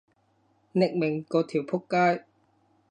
[0.73, 2.25] 匿名嗰條僕街